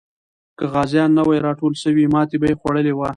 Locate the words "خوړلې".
2.61-2.93